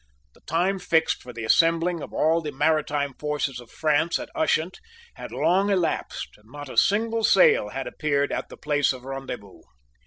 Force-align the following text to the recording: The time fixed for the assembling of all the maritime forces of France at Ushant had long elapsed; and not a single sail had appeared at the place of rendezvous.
The 0.33 0.41
time 0.47 0.79
fixed 0.79 1.21
for 1.21 1.31
the 1.31 1.43
assembling 1.43 2.01
of 2.01 2.11
all 2.11 2.41
the 2.41 2.51
maritime 2.51 3.13
forces 3.13 3.59
of 3.59 3.69
France 3.69 4.17
at 4.17 4.31
Ushant 4.33 4.79
had 5.13 5.31
long 5.31 5.69
elapsed; 5.69 6.37
and 6.39 6.51
not 6.51 6.69
a 6.69 6.75
single 6.75 7.23
sail 7.23 7.69
had 7.69 7.85
appeared 7.85 8.31
at 8.31 8.49
the 8.49 8.57
place 8.57 8.93
of 8.93 9.05
rendezvous. 9.05 9.61